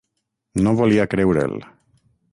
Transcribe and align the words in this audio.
No 0.67 0.73
volia 0.79 1.07
creure'l. 1.13 1.55